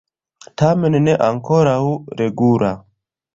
Tamen 0.61 0.95
ne 1.07 1.13
ankoraŭ 1.27 1.77
regula. 2.23 2.73